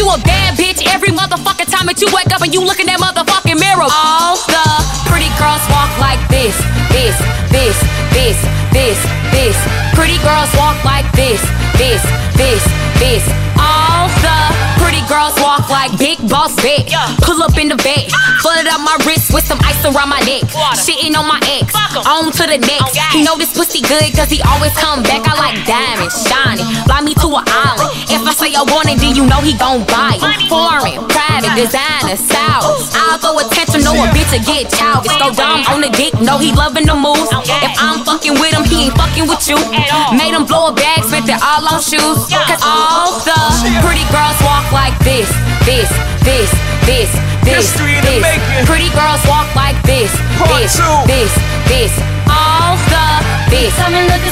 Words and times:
you 0.00 0.08
a 0.08 0.16
bad 0.24 0.56
bitch 0.56 0.80
every 0.88 1.12
motherfucking 1.12 1.68
time 1.68 1.84
that 1.84 2.00
you 2.00 2.08
wake 2.16 2.32
up 2.32 2.40
and 2.40 2.56
you 2.56 2.64
look 2.64 2.80
in 2.80 2.88
that 2.88 2.96
motherfucking 2.96 3.60
mirror. 3.60 3.84
All 3.84 4.40
the 4.48 4.64
pretty 5.04 5.28
girls 5.36 5.60
walk 5.68 5.92
like 6.00 6.16
this, 6.32 6.56
this, 6.88 7.12
this, 7.52 7.76
this, 8.16 8.38
this, 8.72 8.96
this. 9.28 9.56
Pretty 9.92 10.16
girls 10.24 10.48
walk 10.56 10.80
like 10.88 11.04
this, 11.12 11.36
this, 11.76 12.00
this, 12.40 12.64
this. 12.96 13.20
All 13.60 14.08
the 14.24 14.40
pretty 14.80 15.04
girls 15.04 15.36
walk 15.36 15.68
like 15.68 15.92
big 16.00 16.16
boss 16.32 16.56
bitch. 16.64 16.96
Pull 17.20 17.44
up 17.44 17.60
in 17.60 17.68
the 17.68 17.76
bed, 17.84 18.08
it 18.08 18.68
up 18.72 18.80
my 18.80 18.96
wrist 19.04 19.36
with 19.36 19.44
some 19.44 19.60
ice 19.68 19.84
around 19.84 20.08
my 20.08 20.20
neck. 20.24 20.48
Shitting 20.80 21.12
on 21.12 21.28
my 21.28 21.40
ex, 21.60 21.76
on 22.08 22.32
to 22.32 22.44
the 22.48 22.56
next. 22.56 22.96
He 23.12 23.20
know 23.20 23.36
this 23.36 23.52
pussy 23.52 23.84
good 23.84 24.08
cause 24.16 24.32
he 24.32 24.40
always 24.48 24.72
come 24.80 25.04
back. 25.04 25.28
I 25.28 25.36
like 25.36 25.60
diamonds, 25.68 26.16
shining, 26.24 26.64
fly 26.88 27.04
me 27.04 27.12
to 27.20 27.28
an 27.36 27.44
island. 27.44 27.89
I 28.56 28.66
want 28.66 28.90
it, 28.90 28.98
then 28.98 29.14
you 29.14 29.26
know 29.26 29.38
he 29.40 29.54
gon' 29.54 29.86
buy 29.86 30.18
it. 30.18 30.50
Foreign, 30.50 31.06
private, 31.06 31.54
designer, 31.54 32.18
style. 32.18 32.78
I'll 32.98 33.18
throw 33.18 33.38
attention, 33.38 33.86
know 33.86 33.94
a 33.94 34.06
bitch 34.10 34.30
to 34.34 34.40
get 34.42 34.70
childish. 34.70 35.14
Go 35.18 35.30
dumb 35.30 35.62
on 35.70 35.80
the 35.80 35.90
dick, 35.90 36.14
know 36.18 36.38
he 36.38 36.50
loving 36.50 36.86
the 36.86 36.96
moves. 36.96 37.30
If 37.46 37.72
I'm 37.78 38.02
fucking 38.02 38.34
with 38.38 38.54
him, 38.54 38.64
he 38.66 38.90
ain't 38.90 38.96
fucking 38.98 39.26
with 39.30 39.44
you. 39.46 39.58
Made 40.16 40.34
him 40.34 40.46
blow 40.46 40.70
a 40.70 40.72
bag, 40.74 41.06
spent 41.06 41.30
it 41.30 41.38
all 41.38 41.62
on 41.62 41.78
shoes. 41.78 42.26
Cause 42.26 42.62
all 42.64 43.22
the 43.22 43.38
pretty 43.86 44.06
girls 44.10 44.38
walk 44.42 44.66
like 44.74 44.96
this, 45.06 45.30
this, 45.62 45.88
this, 46.26 46.50
this, 46.86 47.10
this, 47.46 47.70
History 47.70 47.98
in 47.98 48.04
the 48.04 48.18
this. 48.18 48.66
Pretty 48.66 48.90
girls 48.90 49.22
walk 49.30 49.48
like 49.54 49.78
this, 49.86 50.10
this, 50.58 50.74
this, 51.06 51.32
this. 51.70 51.92
All 52.30 52.78
the 52.90 53.10
this. 53.50 53.74
Got 53.76 53.90
me 53.90 54.06
looking 54.06 54.29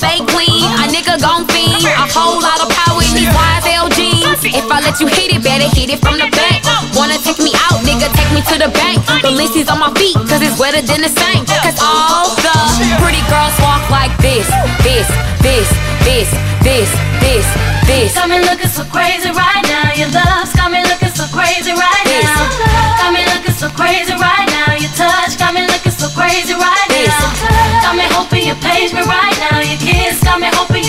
Stay 0.00 0.16
clean, 0.32 0.64
a 0.80 0.88
nigga 0.88 1.20
gon' 1.20 1.44
fiend. 1.52 1.84
A 1.84 2.08
whole 2.08 2.40
lot 2.40 2.56
of 2.64 2.72
power 2.72 3.04
in 3.04 3.12
these 3.20 3.28
YSL 3.28 3.92
jeans. 3.92 4.40
If 4.48 4.64
I 4.72 4.80
let 4.80 4.96
you 4.96 5.04
hit 5.12 5.28
it, 5.28 5.44
better 5.44 5.68
hit 5.76 5.92
it 5.92 6.00
from 6.00 6.16
the 6.16 6.24
back. 6.32 6.64
Wanna 6.96 7.20
take 7.20 7.36
me 7.36 7.52
out, 7.68 7.84
nigga, 7.84 8.08
take 8.16 8.32
me 8.32 8.40
to 8.48 8.56
the 8.56 8.72
bank. 8.72 9.04
The 9.04 9.20
Balenci's 9.20 9.68
on 9.68 9.76
my 9.76 9.92
feet, 10.00 10.16
cause 10.24 10.40
it's 10.40 10.56
wetter 10.56 10.80
than 10.80 11.04
the 11.04 11.12
same. 11.12 11.44
Cause 11.44 11.76
all 11.84 12.32
the 12.40 12.56
pretty 12.96 13.20
girls 13.28 13.52
walk 13.60 13.84
like 13.92 14.08
this, 14.24 14.48
this, 14.80 15.04
this, 15.44 15.68
this, 16.00 16.28
this, 16.64 16.88
this, 17.20 17.44
this. 17.84 18.16
Got 18.16 18.32
me 18.32 18.40
looking 18.40 18.72
so 18.72 18.88
crazy 18.88 19.28
right 19.36 19.64
now. 19.68 19.92
Your 19.92 20.08
love's 20.16 20.56
got 20.56 20.72
me 20.72 20.80
looking 20.80 21.12
so 21.12 21.28
crazy 21.28 21.76
right 21.76 22.04
This. 22.08 22.24
now. 22.24 23.04
Got 23.04 23.12
me 23.12 23.20
looking 23.36 23.52
so 23.52 23.68
crazy 23.76 24.16
right 24.16 24.48
now. 24.48 24.80
Your 24.80 24.92
touch 24.96 25.36
got 25.36 25.52
me 25.52 25.60
looking 25.68 25.92
so 25.92 26.08
crazy 26.16 26.56
right 26.56 26.88
This. 26.88 27.12
now. 27.12 27.84
Got 27.84 27.94
me 28.00 28.08
hoping 28.16 28.48
you 28.48 28.56
page 28.64 28.96
me 28.96 29.04
right 29.04 29.29
now. 30.38 30.50
Your 30.70 30.79